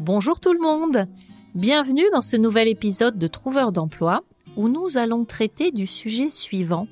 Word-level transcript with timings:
Bonjour 0.00 0.40
tout 0.40 0.54
le 0.54 0.60
monde 0.60 1.06
Bienvenue 1.54 2.04
dans 2.10 2.22
ce 2.22 2.38
nouvel 2.38 2.68
épisode 2.68 3.18
de 3.18 3.26
Trouveur 3.26 3.70
d'emploi 3.70 4.22
où 4.56 4.70
nous 4.70 4.96
allons 4.96 5.26
traiter 5.26 5.72
du 5.72 5.86
sujet 5.86 6.30
suivant. 6.30 6.88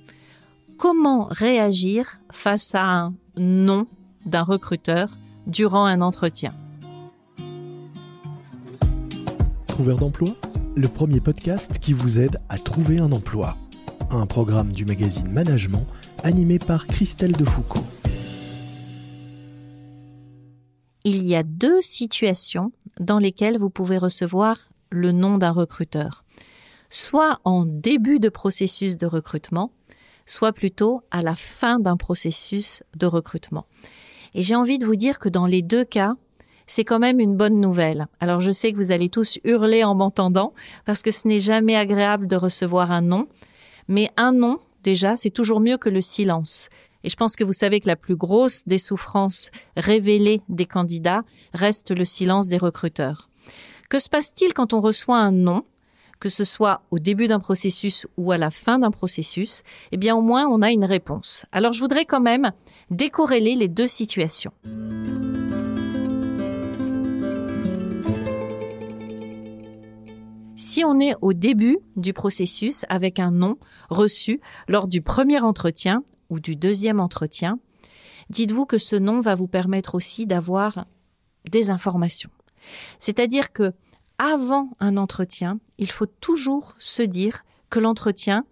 Comment 0.77 1.25
réagir 1.25 2.21
face 2.31 2.75
à 2.75 2.85
un 2.85 3.15
non 3.39 3.87
d'un 4.27 4.43
recruteur 4.43 5.17
durant 5.47 5.87
un 5.87 6.03
entretien? 6.03 6.53
Trouveur 9.67 9.97
d'emploi, 9.97 10.29
le 10.77 10.89
premier 10.89 11.21
podcast 11.21 11.79
qui 11.79 11.95
vous 11.95 12.19
aide 12.19 12.39
à 12.51 12.59
trouver 12.59 13.01
un 13.01 13.11
emploi. 13.13 13.57
Un 14.11 14.27
programme 14.27 14.73
du 14.73 14.85
magazine 14.85 15.31
Management 15.31 15.87
animé 16.25 16.59
par 16.59 16.87
Christelle 16.87 17.33
Defoucault. 17.33 17.87
Il 21.11 21.25
y 21.25 21.35
a 21.37 21.43
deux 21.43 21.81
situations 21.81 22.71
dans 23.01 23.19
lesquelles 23.19 23.59
vous 23.59 23.71
pouvez 23.71 23.99
recevoir 23.99 24.69
le 24.91 25.13
nom 25.13 25.39
d'un 25.39 25.51
recruteur. 25.51 26.25
Soit 26.91 27.41
en 27.45 27.65
début 27.65 28.19
de 28.19 28.29
processus 28.29 28.97
de 28.97 29.07
recrutement, 29.07 29.71
soit 30.27 30.53
plutôt 30.53 31.03
à 31.11 31.23
la 31.23 31.35
fin 31.35 31.81
d'un 31.81 31.97
processus 31.97 32.83
de 32.97 33.07
recrutement. 33.07 33.67
Et 34.35 34.43
j'ai 34.43 34.55
envie 34.55 34.79
de 34.79 34.87
vous 34.87 34.97
dire 34.97 35.19
que 35.19 35.29
dans 35.29 35.47
les 35.47 35.63
deux 35.63 35.85
cas, 35.85 36.15
c'est 36.67 36.85
quand 36.85 36.99
même 36.99 37.19
une 37.19 37.37
bonne 37.37 37.61
nouvelle. 37.61 38.07
Alors 38.21 38.41
je 38.41 38.51
sais 38.51 38.73
que 38.73 38.77
vous 38.77 38.93
allez 38.93 39.09
tous 39.09 39.39
hurler 39.45 39.85
en 39.85 39.95
m'entendant 39.95 40.53
parce 40.85 41.03
que 41.03 41.11
ce 41.11 41.27
n'est 41.27 41.39
jamais 41.39 41.77
agréable 41.77 42.27
de 42.27 42.37
recevoir 42.37 42.93
un 42.93 43.01
nom, 43.01 43.27
mais 43.89 44.11
un 44.17 44.33
nom, 44.33 44.59
déjà, 44.83 45.17
c'est 45.17 45.31
toujours 45.31 45.61
mieux 45.61 45.79
que 45.79 45.89
le 45.89 46.03
silence. 46.03 46.69
Et 47.05 47.09
je 47.09 47.17
pense 47.17 47.37
que 47.37 47.45
vous 47.45 47.53
savez 47.53 47.81
que 47.81 47.87
la 47.87 47.97
plus 47.97 48.17
grosse 48.17 48.67
des 48.67 48.79
souffrances 48.79 49.51
révélées 49.77 50.43
des 50.49 50.67
candidats 50.67 51.23
reste 51.55 51.91
le 51.91 52.05
silence 52.05 52.49
des 52.49 52.59
recruteurs. 52.59 53.31
Que 53.89 53.99
se 53.99 54.09
passe-t-il 54.09 54.53
quand 54.53 54.75
on 54.75 54.81
reçoit 54.81 55.19
un 55.19 55.33
nom, 55.33 55.65
que 56.21 56.29
ce 56.29 56.45
soit 56.45 56.83
au 56.91 56.99
début 56.99 57.29
d'un 57.29 57.39
processus 57.39 58.07
ou 58.17 58.33
à 58.33 58.37
la 58.37 58.51
fin 58.51 58.81
d'un 58.81 58.91
processus? 58.91 59.63
Eh 59.93 59.97
bien, 59.97 60.17
au 60.17 60.21
moins, 60.21 60.49
on 60.49 60.63
a 60.63 60.71
une 60.71 60.85
réponse. 60.85 61.47
Alors, 61.53 61.73
je 61.73 61.81
voudrais 61.81 62.05
quand 62.05 62.21
même 62.21 62.51
décorréler 62.91 63.55
les 63.55 63.69
deux 63.69 63.87
situations. 63.87 64.53
Si 70.57 70.85
on 70.85 70.99
est 70.99 71.15
au 71.23 71.33
début 71.33 71.79
du 71.97 72.13
processus 72.13 72.85
avec 72.89 73.21
un 73.21 73.31
nom 73.31 73.57
reçu 73.91 74.41
lors 74.67 74.89
du 74.89 75.01
premier 75.01 75.39
entretien 75.39 76.03
ou 76.31 76.41
du 76.41 76.57
deuxième 76.57 77.01
entretien, 77.01 77.59
dites-vous 78.31 78.67
que 78.67 78.79
ce 78.79 78.97
nom 78.97 79.21
va 79.21 79.35
vous 79.35 79.49
permettre 79.49 79.95
aussi 79.95 80.27
d'avoir 80.27 80.87
des 81.51 81.71
informations. 81.71 82.31
C'est-à-dire 82.99 83.53
que 83.53 83.73
avant 84.19 84.71
un 84.81 84.97
entretien, 84.97 85.61
il 85.79 85.91
faut 85.91 86.07
toujours 86.07 86.75
se 86.79 87.03
dire 87.03 87.45
que 87.71 87.79
l'entretien 87.79 88.45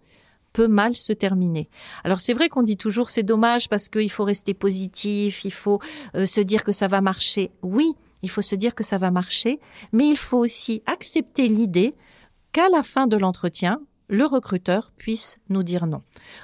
peut 0.53 0.67
mal 0.67 0.95
se 0.95 1.13
terminer. 1.13 1.69
Alors 2.03 2.19
c'est 2.19 2.33
vrai 2.33 2.49
qu'on 2.49 2.63
dit 2.63 2.77
toujours 2.77 3.09
c'est 3.09 3.23
dommage 3.23 3.69
parce 3.69 3.89
qu'il 3.89 4.09
faut 4.09 4.23
rester 4.23 4.53
positif, 4.53 5.45
il 5.45 5.53
faut 5.53 5.79
euh, 6.15 6.25
se 6.25 6.41
dire 6.41 6.63
que 6.63 6.71
ça 6.71 6.87
va 6.87 7.01
marcher. 7.01 7.51
Oui, 7.61 7.93
il 8.23 8.29
faut 8.29 8.41
se 8.41 8.55
dire 8.55 8.73
que 8.73 8.83
ça 8.83 8.97
va 8.97 9.11
marcher, 9.11 9.59
mais 9.91 10.07
il 10.07 10.17
faut 10.17 10.37
aussi 10.37 10.81
accepter 10.85 11.47
l'idée 11.47 11.93
qu'à 12.53 12.69
la 12.69 12.81
fin 12.81 13.07
de 13.07 13.17
l'entretien, 13.17 13.81
le 14.09 14.25
recruteur 14.25 14.91
puisse 14.97 15.37
nous 15.49 15.63
dire 15.63 15.85
non. 15.85 16.01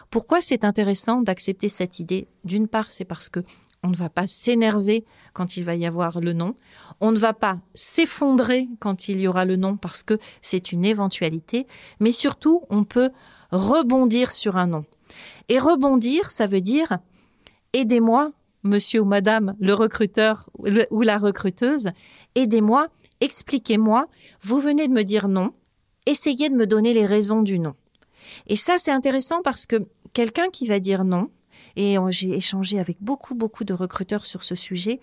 Pourquoi 0.09 0.41
c'est 0.41 0.63
intéressant 0.63 1.21
d'accepter 1.21 1.69
cette 1.69 1.99
idée? 1.99 2.27
D'une 2.43 2.67
part, 2.67 2.91
c'est 2.91 3.05
parce 3.05 3.29
que 3.29 3.41
on 3.83 3.89
ne 3.89 3.95
va 3.95 4.09
pas 4.09 4.27
s'énerver 4.27 5.03
quand 5.33 5.57
il 5.57 5.65
va 5.65 5.75
y 5.75 5.85
avoir 5.85 6.21
le 6.21 6.31
non. 6.31 6.55
On 7.01 7.11
ne 7.11 7.17
va 7.17 7.33
pas 7.33 7.59
s'effondrer 7.73 8.69
quand 8.79 9.09
il 9.09 9.19
y 9.19 9.27
aura 9.27 9.43
le 9.43 9.57
non 9.57 9.75
parce 9.75 10.03
que 10.03 10.19
c'est 10.41 10.71
une 10.71 10.85
éventualité. 10.85 11.67
Mais 11.99 12.13
surtout, 12.13 12.61
on 12.69 12.85
peut 12.85 13.11
rebondir 13.51 14.31
sur 14.31 14.55
un 14.55 14.67
non. 14.67 14.85
Et 15.49 15.59
rebondir, 15.59 16.31
ça 16.31 16.47
veut 16.47 16.61
dire 16.61 16.97
aidez-moi, 17.73 18.31
monsieur 18.63 19.01
ou 19.01 19.05
madame, 19.05 19.55
le 19.59 19.73
recruteur 19.73 20.49
ou 20.91 21.01
la 21.01 21.17
recruteuse, 21.17 21.89
aidez-moi, 22.35 22.87
expliquez-moi, 23.19 24.07
vous 24.41 24.59
venez 24.59 24.87
de 24.87 24.93
me 24.93 25.03
dire 25.03 25.27
non, 25.27 25.53
essayez 26.05 26.49
de 26.49 26.55
me 26.55 26.67
donner 26.67 26.93
les 26.93 27.05
raisons 27.05 27.41
du 27.41 27.59
non. 27.59 27.75
Et 28.47 28.55
ça, 28.55 28.77
c'est 28.77 28.91
intéressant 28.91 29.41
parce 29.43 29.65
que 29.65 29.87
quelqu'un 30.13 30.49
qui 30.49 30.67
va 30.67 30.79
dire 30.79 31.03
non, 31.03 31.29
et 31.75 31.97
j'ai 32.09 32.35
échangé 32.35 32.79
avec 32.79 32.97
beaucoup, 33.01 33.35
beaucoup 33.35 33.63
de 33.63 33.73
recruteurs 33.73 34.25
sur 34.25 34.43
ce 34.43 34.55
sujet, 34.55 34.99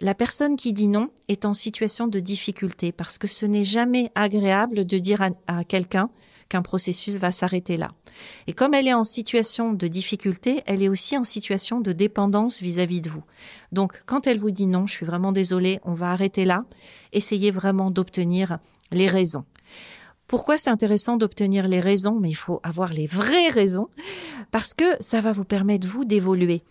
la 0.00 0.14
personne 0.14 0.56
qui 0.56 0.72
dit 0.72 0.88
non 0.88 1.10
est 1.28 1.44
en 1.44 1.52
situation 1.52 2.06
de 2.08 2.20
difficulté 2.20 2.92
parce 2.92 3.18
que 3.18 3.28
ce 3.28 3.44
n'est 3.44 3.64
jamais 3.64 4.10
agréable 4.14 4.86
de 4.86 4.98
dire 4.98 5.20
à, 5.46 5.64
quelqu'un 5.64 6.08
qu'un 6.48 6.62
processus 6.62 7.18
va 7.18 7.32
s'arrêter 7.32 7.76
là. 7.76 7.90
Et 8.46 8.52
comme 8.52 8.72
elle 8.72 8.86
est 8.86 8.94
en 8.94 9.04
situation 9.04 9.72
de 9.72 9.88
difficulté, 9.88 10.62
elle 10.66 10.82
est 10.82 10.88
aussi 10.88 11.18
en 11.18 11.24
situation 11.24 11.80
de 11.80 11.92
dépendance 11.92 12.62
vis-à-vis 12.62 13.00
-vis 13.00 13.04
de 13.04 13.10
vous. 13.10 13.24
Donc, 13.72 14.00
quand 14.06 14.26
elle 14.26 14.38
vous 14.38 14.52
dit 14.52 14.66
non, 14.66 14.86
je 14.86 14.92
suis 14.92 15.06
vraiment 15.06 15.32
désolée, 15.32 15.80
on 15.84 15.92
va 15.92 16.12
arrêter 16.12 16.44
là, 16.44 16.64
essayez 17.12 17.50
vraiment 17.50 17.90
d'obtenir 17.90 18.58
les 18.92 19.08
raisons. 19.08 19.44
Pourquoi 20.26 20.58
c'est 20.58 20.70
intéressant 20.70 21.16
d'obtenir 21.16 21.68
les 21.68 21.80
raisons, 21.80 22.18
mais 22.20 22.30
il 22.30 22.34
faut 22.34 22.60
avoir 22.62 22.92
les 22.92 23.06
vraies 23.06 23.48
raisons, 23.48 23.88
parce 24.50 24.74
que 24.74 24.84
ça 25.00 25.20
va 25.20 25.32
vous 25.32 25.44
permettre, 25.44 25.86
vous, 25.86 26.04
d'évoluer. 26.04 26.62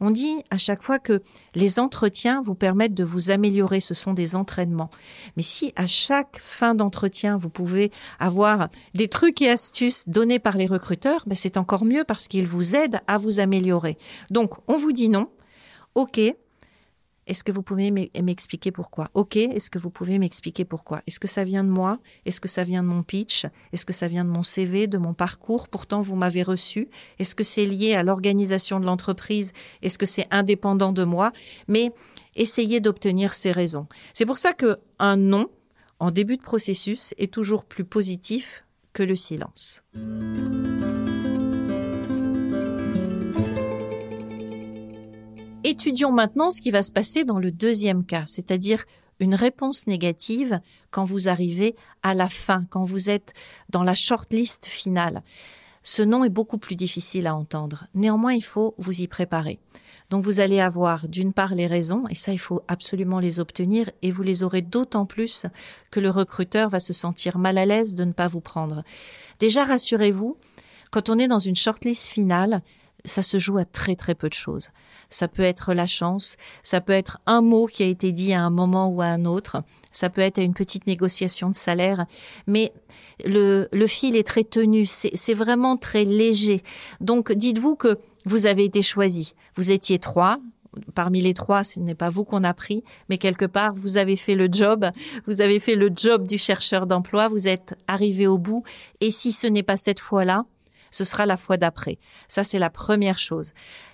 On 0.00 0.10
dit 0.10 0.44
à 0.50 0.58
chaque 0.58 0.82
fois 0.82 0.98
que 0.98 1.22
les 1.54 1.80
entretiens 1.80 2.40
vous 2.40 2.54
permettent 2.54 2.94
de 2.94 3.04
vous 3.04 3.30
améliorer, 3.30 3.80
ce 3.80 3.94
sont 3.94 4.12
des 4.12 4.36
entraînements. 4.36 4.90
Mais 5.36 5.42
si 5.42 5.72
à 5.74 5.86
chaque 5.86 6.38
fin 6.38 6.74
d'entretien, 6.74 7.36
vous 7.36 7.48
pouvez 7.48 7.90
avoir 8.20 8.68
des 8.94 9.08
trucs 9.08 9.42
et 9.42 9.50
astuces 9.50 10.08
donnés 10.08 10.38
par 10.38 10.56
les 10.56 10.66
recruteurs, 10.66 11.24
ben 11.26 11.34
c'est 11.34 11.56
encore 11.56 11.84
mieux 11.84 12.04
parce 12.04 12.28
qu'ils 12.28 12.46
vous 12.46 12.76
aident 12.76 13.00
à 13.08 13.18
vous 13.18 13.40
améliorer. 13.40 13.98
Donc, 14.30 14.54
on 14.68 14.76
vous 14.76 14.92
dit 14.92 15.08
non. 15.08 15.28
OK, 15.96 16.20
est-ce 17.28 17.44
que 17.44 17.52
vous 17.52 17.62
pouvez 17.62 17.90
m'expliquer 17.90 18.72
pourquoi? 18.72 19.10
Ok, 19.12 19.36
est-ce 19.36 19.70
que 19.70 19.78
vous 19.78 19.90
pouvez 19.90 20.18
m'expliquer 20.18 20.64
pourquoi? 20.64 21.02
Est-ce 21.06 21.20
que 21.20 21.28
ça 21.28 21.44
vient 21.44 21.62
de 21.62 21.68
moi? 21.68 21.98
Est-ce 22.24 22.40
que 22.40 22.48
ça 22.48 22.64
vient 22.64 22.82
de 22.82 22.88
mon 22.88 23.02
pitch? 23.02 23.44
Est-ce 23.72 23.84
que 23.84 23.92
ça 23.92 24.08
vient 24.08 24.24
de 24.24 24.30
mon 24.30 24.42
CV, 24.42 24.86
de 24.86 24.96
mon 24.96 25.12
parcours? 25.12 25.68
Pourtant, 25.68 26.00
vous 26.00 26.16
m'avez 26.16 26.42
reçu. 26.42 26.88
Est-ce 27.18 27.34
que 27.34 27.44
c'est 27.44 27.66
lié 27.66 27.94
à 27.94 28.02
l'organisation 28.02 28.80
de 28.80 28.86
l'entreprise? 28.86 29.52
Est-ce 29.82 29.98
que 29.98 30.06
c'est 30.06 30.26
indépendant 30.30 30.92
de 30.92 31.04
moi? 31.04 31.32
Mais 31.68 31.92
essayez 32.34 32.80
d'obtenir 32.80 33.34
ces 33.34 33.52
raisons. 33.52 33.86
C'est 34.14 34.26
pour 34.26 34.38
ça 34.38 34.54
que 34.54 34.78
un 34.98 35.16
non 35.16 35.48
en 36.00 36.10
début 36.10 36.38
de 36.38 36.42
processus 36.42 37.12
est 37.18 37.32
toujours 37.32 37.66
plus 37.66 37.84
positif 37.84 38.64
que 38.94 39.02
le 39.02 39.16
silence. 39.16 39.82
Étudions 45.68 46.12
maintenant 46.12 46.50
ce 46.50 46.62
qui 46.62 46.70
va 46.70 46.80
se 46.80 46.92
passer 46.92 47.24
dans 47.24 47.38
le 47.38 47.50
deuxième 47.50 48.02
cas, 48.06 48.24
c'est-à-dire 48.24 48.86
une 49.20 49.34
réponse 49.34 49.86
négative 49.86 50.60
quand 50.90 51.04
vous 51.04 51.28
arrivez 51.28 51.76
à 52.02 52.14
la 52.14 52.30
fin, 52.30 52.64
quand 52.70 52.84
vous 52.84 53.10
êtes 53.10 53.34
dans 53.68 53.82
la 53.82 53.94
shortlist 53.94 54.64
finale. 54.64 55.22
Ce 55.82 56.00
nom 56.00 56.24
est 56.24 56.30
beaucoup 56.30 56.56
plus 56.56 56.74
difficile 56.74 57.26
à 57.26 57.34
entendre. 57.34 57.86
Néanmoins, 57.94 58.32
il 58.32 58.42
faut 58.42 58.74
vous 58.78 59.02
y 59.02 59.08
préparer. 59.08 59.58
Donc 60.08 60.24
vous 60.24 60.40
allez 60.40 60.58
avoir 60.58 61.06
d'une 61.06 61.34
part 61.34 61.54
les 61.54 61.66
raisons, 61.66 62.08
et 62.08 62.14
ça 62.14 62.32
il 62.32 62.38
faut 62.38 62.62
absolument 62.66 63.20
les 63.20 63.38
obtenir, 63.38 63.90
et 64.00 64.10
vous 64.10 64.22
les 64.22 64.44
aurez 64.44 64.62
d'autant 64.62 65.04
plus 65.04 65.44
que 65.90 66.00
le 66.00 66.08
recruteur 66.08 66.70
va 66.70 66.80
se 66.80 66.94
sentir 66.94 67.36
mal 67.36 67.58
à 67.58 67.66
l'aise 67.66 67.94
de 67.94 68.04
ne 68.04 68.12
pas 68.12 68.26
vous 68.26 68.40
prendre. 68.40 68.84
Déjà 69.38 69.66
rassurez-vous, 69.66 70.38
quand 70.90 71.10
on 71.10 71.18
est 71.18 71.28
dans 71.28 71.38
une 71.38 71.56
shortlist 71.56 72.08
finale, 72.08 72.62
ça 73.08 73.22
se 73.22 73.38
joue 73.38 73.58
à 73.58 73.64
très 73.64 73.96
très 73.96 74.14
peu 74.14 74.28
de 74.28 74.34
choses. 74.34 74.68
Ça 75.10 75.26
peut 75.26 75.42
être 75.42 75.74
la 75.74 75.86
chance, 75.86 76.36
ça 76.62 76.80
peut 76.80 76.92
être 76.92 77.18
un 77.26 77.40
mot 77.40 77.66
qui 77.66 77.82
a 77.82 77.86
été 77.86 78.12
dit 78.12 78.32
à 78.32 78.42
un 78.42 78.50
moment 78.50 78.88
ou 78.88 79.02
à 79.02 79.06
un 79.06 79.24
autre, 79.24 79.62
ça 79.90 80.10
peut 80.10 80.20
être 80.20 80.38
une 80.38 80.54
petite 80.54 80.86
négociation 80.86 81.50
de 81.50 81.56
salaire, 81.56 82.06
mais 82.46 82.72
le, 83.24 83.68
le 83.72 83.86
fil 83.86 84.14
est 84.16 84.26
très 84.26 84.44
tenu, 84.44 84.86
c'est 84.86 85.34
vraiment 85.34 85.76
très 85.76 86.04
léger. 86.04 86.62
Donc 87.00 87.32
dites-vous 87.32 87.74
que 87.74 87.98
vous 88.24 88.46
avez 88.46 88.64
été 88.64 88.82
choisi. 88.82 89.34
Vous 89.56 89.72
étiez 89.72 89.98
trois, 89.98 90.38
parmi 90.94 91.20
les 91.20 91.34
trois, 91.34 91.64
ce 91.64 91.80
n'est 91.80 91.94
pas 91.94 92.10
vous 92.10 92.24
qu'on 92.24 92.44
a 92.44 92.54
pris, 92.54 92.84
mais 93.08 93.18
quelque 93.18 93.46
part, 93.46 93.72
vous 93.72 93.96
avez 93.96 94.16
fait 94.16 94.34
le 94.34 94.48
job, 94.52 94.86
vous 95.26 95.40
avez 95.40 95.58
fait 95.58 95.74
le 95.74 95.90
job 95.94 96.26
du 96.26 96.38
chercheur 96.38 96.86
d'emploi, 96.86 97.28
vous 97.28 97.48
êtes 97.48 97.74
arrivé 97.88 98.26
au 98.26 98.38
bout, 98.38 98.62
et 99.00 99.10
si 99.10 99.32
ce 99.32 99.46
n'est 99.46 99.62
pas 99.62 99.76
cette 99.76 100.00
fois-là, 100.00 100.44
ce 100.90 101.04
sera 101.04 101.26
la 101.26 101.36
fois 101.36 101.56
d'après. 101.56 101.98
Ça, 102.28 102.44
c'est 102.44 102.58
la 102.58 102.70
première 102.70 103.18
chose. 103.18 103.52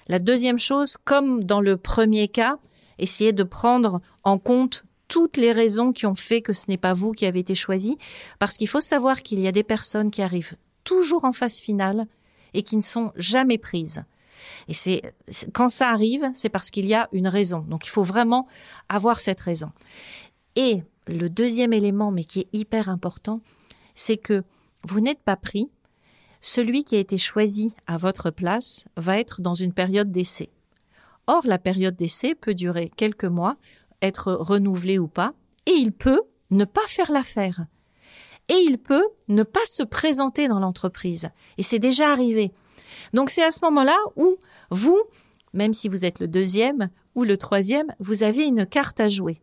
La 0.08 0.18
deuxième 0.18 0.58
chose, 0.58 0.96
comme 1.04 1.44
dans 1.44 1.60
le 1.60 1.76
premier 1.76 2.28
cas, 2.28 2.56
essayez 2.98 3.32
de 3.32 3.42
prendre 3.42 4.00
en 4.22 4.38
compte 4.38 4.84
toutes 5.08 5.36
les 5.36 5.52
raisons 5.52 5.92
qui 5.92 6.06
ont 6.06 6.14
fait 6.14 6.40
que 6.40 6.52
ce 6.52 6.66
n'est 6.68 6.78
pas 6.78 6.92
vous 6.92 7.12
qui 7.12 7.26
avez 7.26 7.40
été 7.40 7.54
choisi, 7.54 7.98
parce 8.38 8.56
qu'il 8.56 8.68
faut 8.68 8.80
savoir 8.80 9.22
qu'il 9.22 9.40
y 9.40 9.46
a 9.46 9.52
des 9.52 9.62
personnes 9.62 10.10
qui 10.10 10.22
arrivent 10.22 10.56
toujours 10.82 11.24
en 11.24 11.32
phase 11.32 11.60
finale 11.60 12.06
et 12.52 12.62
qui 12.62 12.76
ne 12.76 12.82
sont 12.82 13.12
jamais 13.16 13.58
prises. 13.58 14.02
Et 14.68 14.74
c'est 14.74 15.14
quand 15.52 15.68
ça 15.68 15.90
arrive, 15.90 16.30
c'est 16.34 16.48
parce 16.48 16.70
qu'il 16.70 16.86
y 16.86 16.94
a 16.94 17.08
une 17.12 17.28
raison. 17.28 17.60
Donc 17.60 17.86
il 17.86 17.90
faut 17.90 18.02
vraiment 18.02 18.46
avoir 18.88 19.20
cette 19.20 19.40
raison. 19.40 19.70
Et 20.56 20.82
le 21.06 21.28
deuxième 21.28 21.72
élément, 21.72 22.10
mais 22.10 22.24
qui 22.24 22.40
est 22.40 22.48
hyper 22.52 22.88
important, 22.88 23.40
c'est 23.94 24.16
que 24.16 24.42
vous 24.84 25.00
n'êtes 25.00 25.22
pas 25.22 25.36
pris. 25.36 25.70
Celui 26.46 26.84
qui 26.84 26.94
a 26.94 26.98
été 26.98 27.16
choisi 27.16 27.72
à 27.86 27.96
votre 27.96 28.30
place 28.30 28.84
va 28.98 29.18
être 29.18 29.40
dans 29.40 29.54
une 29.54 29.72
période 29.72 30.12
d'essai. 30.12 30.50
Or, 31.26 31.40
la 31.46 31.56
période 31.58 31.96
d'essai 31.96 32.34
peut 32.34 32.52
durer 32.52 32.92
quelques 32.98 33.24
mois, 33.24 33.56
être 34.02 34.30
renouvelée 34.30 34.98
ou 34.98 35.08
pas, 35.08 35.32
et 35.64 35.70
il 35.70 35.90
peut 35.90 36.20
ne 36.50 36.66
pas 36.66 36.86
faire 36.86 37.10
l'affaire. 37.10 37.64
Et 38.50 38.58
il 38.68 38.76
peut 38.76 39.06
ne 39.28 39.42
pas 39.42 39.64
se 39.64 39.82
présenter 39.82 40.46
dans 40.46 40.60
l'entreprise. 40.60 41.30
Et 41.56 41.62
c'est 41.62 41.78
déjà 41.78 42.12
arrivé. 42.12 42.52
Donc 43.14 43.30
c'est 43.30 43.42
à 43.42 43.50
ce 43.50 43.60
moment-là 43.62 43.96
où 44.16 44.36
vous, 44.70 45.00
même 45.54 45.72
si 45.72 45.88
vous 45.88 46.04
êtes 46.04 46.20
le 46.20 46.28
deuxième 46.28 46.90
ou 47.14 47.24
le 47.24 47.38
troisième, 47.38 47.90
vous 48.00 48.22
avez 48.22 48.44
une 48.44 48.66
carte 48.66 49.00
à 49.00 49.08
jouer. 49.08 49.40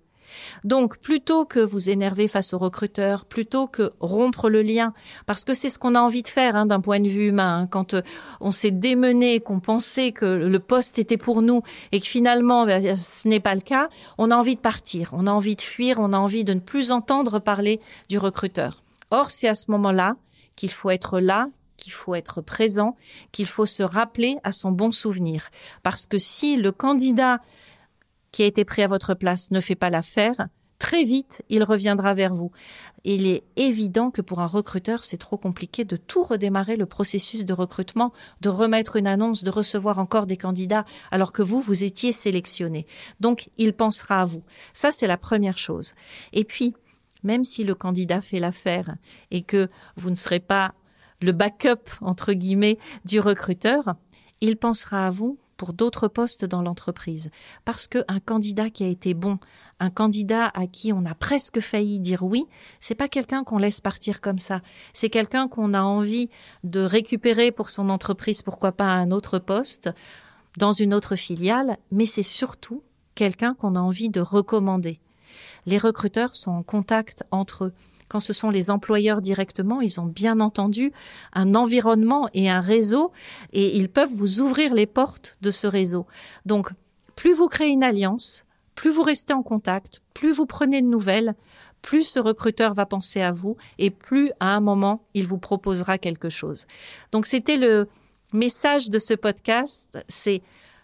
Donc, 0.64 1.00
plutôt 1.00 1.46
que 1.46 1.60
vous 1.60 1.90
énerver 1.90 2.28
face 2.28 2.54
au 2.54 2.58
recruteur, 2.58 3.26
plutôt 3.26 3.68
que 3.68 3.92
rompre 4.00 4.50
le 4.50 4.62
lien, 4.62 4.94
parce 5.26 5.44
que 5.44 5.54
c'est 5.54 5.70
ce 5.70 5.80
qu'on 5.80 5.96
a 5.96 6.02
envie 6.02 6.24
de 6.24 6.28
faire 6.28 6.56
hein, 6.56 6.66
d'un 6.66 6.82
point 6.82 7.00
de 7.00 7.08
vue 7.08 7.28
humain, 7.28 7.62
hein, 7.62 7.68
quand 7.68 7.94
euh, 7.94 8.02
on 8.40 8.52
s'est 8.52 8.72
démené, 8.72 9.40
qu'on 9.40 9.60
pensait 9.60 10.12
que 10.12 10.26
le 10.26 10.60
poste 10.60 11.00
était 11.00 11.18
pour 11.18 11.42
nous 11.42 11.62
et 11.92 12.00
que 12.00 12.08
finalement 12.08 12.66
ben, 12.66 12.98
ce 12.98 13.28
n'est 13.28 13.40
pas 13.40 13.56
le 13.56 13.62
cas, 13.62 13.90
on 14.18 14.32
a 14.32 14.36
envie 14.36 14.56
de 14.56 14.62
partir, 14.62 15.10
on 15.14 15.28
a 15.28 15.32
envie 15.32 15.56
de 15.56 15.62
fuir, 15.62 15.98
on 16.00 16.14
a 16.14 16.18
envie 16.18 16.44
de 16.44 16.54
ne 16.54 16.60
plus 16.60 16.92
entendre 16.92 17.40
parler 17.40 17.80
du 18.10 18.18
recruteur. 18.18 18.84
Or, 19.10 19.30
c'est 19.30 19.48
à 19.48 19.56
ce 19.56 19.72
moment-là 19.72 20.16
qu'il 20.56 20.72
faut 20.72 20.90
être 20.90 21.20
là, 21.20 21.48
qu'il 21.78 21.94
faut 21.94 22.16
être 22.16 22.42
présent, 22.42 22.96
qu'il 23.32 23.48
faut 23.48 23.66
se 23.66 23.84
rappeler 23.84 24.38
à 24.44 24.52
son 24.52 24.72
bon 24.72 24.92
souvenir. 24.92 25.50
Parce 25.84 26.06
que 26.06 26.18
si 26.18 26.56
le 26.56 26.72
candidat 26.72 27.40
qui 28.32 28.44
a 28.44 28.46
été 28.46 28.66
pris 28.66 28.82
à 28.82 28.88
votre 28.88 29.14
place 29.14 29.52
ne 29.52 29.62
fait 29.62 29.76
pas 29.76 29.90
l'affaire, 29.90 30.48
très 30.82 31.04
vite, 31.04 31.44
il 31.50 31.64
reviendra 31.64 32.16
vers 32.16 32.34
vous. 32.34 32.52
Il 33.04 33.28
est 33.28 33.44
évident 33.56 34.10
que 34.10 34.22
pour 34.22 34.40
un 34.40 34.48
recruteur, 34.48 35.06
c'est 35.06 35.18
trop 35.18 35.38
compliqué 35.38 35.86
de 35.86 35.96
tout 35.96 36.24
redémarrer 36.24 36.76
le 36.76 36.88
processus 36.88 37.46
de 37.46 37.54
recrutement, 37.54 38.12
de 38.42 38.50
remettre 38.50 38.96
une 38.96 39.06
annonce, 39.06 39.44
de 39.44 39.52
recevoir 39.52 40.00
encore 40.00 40.26
des 40.26 40.38
candidats, 40.38 40.86
alors 41.12 41.34
que 41.34 41.44
vous, 41.44 41.62
vous 41.62 41.84
étiez 41.84 42.12
sélectionné. 42.14 42.88
Donc, 43.20 43.50
il 43.60 43.74
pensera 43.74 44.22
à 44.22 44.26
vous. 44.26 44.44
Ça, 44.74 44.92
c'est 44.92 45.08
la 45.08 45.18
première 45.18 45.60
chose. 45.60 45.94
Et 46.34 46.46
puis, 46.46 46.74
même 47.24 47.44
si 47.44 47.64
le 47.64 47.76
candidat 47.76 48.22
fait 48.22 48.40
l'affaire 48.40 48.96
et 49.30 49.44
que 49.44 49.68
vous 49.98 50.10
ne 50.10 50.16
serez 50.16 50.40
pas 50.40 50.74
le 51.22 51.32
backup, 51.32 51.90
entre 52.02 52.34
guillemets, 52.34 52.80
du 53.06 53.20
recruteur, 53.20 53.96
il 54.42 54.58
pensera 54.58 55.06
à 55.06 55.12
vous 55.12 55.38
pour 55.62 55.74
d'autres 55.74 56.08
postes 56.08 56.44
dans 56.44 56.64
l'entreprise. 56.64 57.30
Parce 57.66 57.88
qu'un 57.88 58.20
candidat 58.26 58.72
qui 58.72 58.84
a 58.84 58.88
été 58.88 59.14
bon, 59.14 59.38
un 59.80 59.92
candidat 59.92 60.48
à 60.56 60.66
qui 60.66 60.92
on 60.92 61.06
a 61.06 61.14
presque 61.14 61.60
failli 61.60 62.00
dire 62.00 62.24
oui, 62.24 62.48
c'est 62.80 62.96
pas 62.96 63.08
quelqu'un 63.08 63.44
qu'on 63.44 63.60
laisse 63.60 63.80
partir 63.80 64.22
comme 64.22 64.40
ça. 64.40 64.62
C'est 64.92 65.12
quelqu'un 65.12 65.48
qu'on 65.48 65.76
a 65.76 65.84
envie 65.84 66.32
de 66.64 66.80
récupérer 66.80 67.52
pour 67.52 67.70
son 67.70 67.90
entreprise, 67.90 68.42
pourquoi 68.42 68.72
pas 68.72 68.88
à 68.88 68.96
un 68.96 69.12
autre 69.12 69.38
poste, 69.38 69.92
dans 70.58 70.72
une 70.72 70.96
autre 70.96 71.16
filiale, 71.16 71.78
mais 71.92 72.08
c'est 72.08 72.24
surtout 72.24 72.82
quelqu'un 73.14 73.54
qu'on 73.54 73.76
a 73.76 73.82
envie 73.82 74.10
de 74.10 74.20
recommander. 74.20 75.00
Les 75.68 75.78
recruteurs 75.78 76.34
sont 76.34 76.50
en 76.50 76.64
contact 76.64 77.24
entre 77.30 77.66
eux 77.66 77.74
quand 78.12 78.20
ce 78.20 78.34
sont 78.34 78.50
les 78.50 78.70
employeurs 78.70 79.22
directement, 79.22 79.80
ils 79.80 80.02
ont 80.02 80.06
bien 80.06 80.42
entendu 80.42 80.92
un 81.32 81.56
environnement 81.56 82.28
et 82.34 82.50
un 82.50 82.60
réseau 82.60 83.14
et 83.54 83.78
ils 83.78 83.88
peuvent 83.88 84.14
vous 84.14 84.42
ouvrir 84.42 84.74
les 84.74 84.86
portes 84.86 85.38
de 85.40 85.50
ce 85.50 85.66
réseau. 85.66 86.06
Donc, 86.46 86.72
plus 87.16 87.32
vous 87.32 87.48
créez 87.48 87.70
une 87.70 87.86
alliance, 87.86 88.44
plus 88.76 88.90
vous 88.90 89.04
restez 89.04 89.32
en 89.32 89.44
contact, 89.44 90.02
plus 90.14 90.34
vous 90.34 90.46
prenez 90.46 90.82
de 90.82 90.88
nouvelles, 90.88 91.36
plus 91.82 92.04
ce 92.04 92.20
recruteur 92.20 92.74
va 92.74 92.86
penser 92.86 93.22
à 93.22 93.32
vous 93.32 93.56
et 93.78 93.92
plus 93.92 94.32
à 94.42 94.58
un 94.58 94.60
moment 94.60 95.06
il 95.14 95.26
vous 95.26 95.38
proposera 95.38 95.98
quelque 95.98 96.30
chose. 96.30 96.66
Donc 97.14 97.26
c'était 97.26 97.56
le 97.56 97.88
message 98.34 98.90
de 98.90 99.00
ce 99.00 99.14
podcast, 99.14 99.88
c'est 100.10 100.42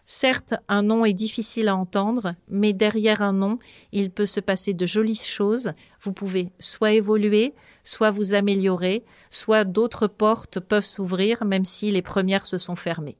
Certes, 0.09 0.53
un 0.69 0.83
nom 0.83 1.03
est 1.03 1.11
difficile 1.11 1.67
à 1.67 1.75
entendre, 1.75 2.33
mais 2.47 2.71
derrière 2.71 3.21
un 3.21 3.33
nom, 3.33 3.59
il 3.91 4.09
peut 4.09 4.25
se 4.25 4.39
passer 4.39 4.73
de 4.73 4.85
jolies 4.85 5.15
choses. 5.15 5.73
Vous 5.99 6.13
pouvez 6.13 6.49
soit 6.59 6.93
évoluer, 6.93 7.53
soit 7.83 8.09
vous 8.09 8.33
améliorer, 8.33 9.03
soit 9.31 9.65
d'autres 9.65 10.07
portes 10.07 10.61
peuvent 10.61 10.85
s'ouvrir, 10.85 11.43
même 11.43 11.65
si 11.65 11.91
les 11.91 12.01
premières 12.01 12.45
se 12.45 12.57
sont 12.57 12.77
fermées. 12.77 13.17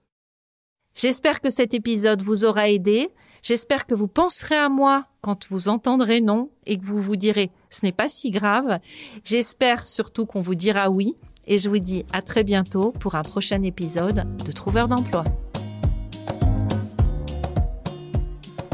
J'espère 0.95 1.42
que 1.42 1.50
cet 1.50 1.74
épisode 1.74 2.22
vous 2.22 2.45
aura 2.45 2.69
aidé. 2.69 3.10
J'espère 3.44 3.86
que 3.86 3.94
vous 3.94 4.07
penserez 4.07 4.56
à 4.56 4.69
moi 4.69 5.06
quand 5.19 5.45
vous 5.50 5.68
entendrez 5.68 6.22
non 6.22 6.50
et 6.66 6.78
que 6.78 6.86
vous 6.86 7.01
vous 7.01 7.18
direz 7.18 7.51
ce 7.69 7.86
n'est 7.86 7.92
pas 7.92 8.07
si 8.07 8.31
grave. 8.31 8.80
J'espère 9.25 9.86
surtout 9.86 10.25
qu'on 10.25 10.42
vous 10.42 10.56
dira 10.56 10.89
oui. 10.89 11.16
Et 11.50 11.60
je 11.60 11.69
vous 11.69 11.80
dis 11.80 12.06
à 12.12 12.22
très 12.22 12.44
bientôt 12.44 12.92
pour 12.92 13.16
un 13.16 13.22
prochain 13.22 13.63
épisode 13.63 14.25
de 14.44 14.51
Trouveur 14.51 14.89
d'emploi. 14.89 15.24